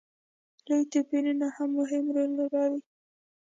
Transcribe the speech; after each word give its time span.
لوی 0.67 0.83
توپیرونه 0.91 1.47
هم 1.55 1.69
مهم 1.79 2.05
رول 2.15 2.29
لوبوي. 2.37 2.81